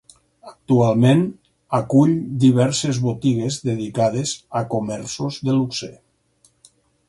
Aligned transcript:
Actualment, 0.51 1.19
acull 1.79 2.15
diverses 2.45 3.01
botigues 3.05 3.61
dedicades 3.69 4.35
a 4.63 4.65
comerços 4.75 5.41
de 5.51 5.59
luxe. 5.59 5.95